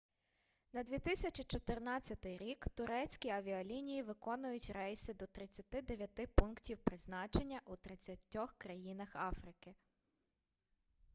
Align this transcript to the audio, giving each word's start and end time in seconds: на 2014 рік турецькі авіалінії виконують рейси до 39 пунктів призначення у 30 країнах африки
на 0.73 0.83
2014 0.83 2.25
рік 2.37 2.65
турецькі 2.75 3.29
авіалінії 3.29 4.01
виконують 4.03 4.69
рейси 4.75 5.13
до 5.13 5.25
39 5.27 6.29
пунктів 6.35 6.77
призначення 6.77 7.61
у 7.65 7.75
30 7.75 8.19
країнах 8.57 9.15
африки 9.15 9.75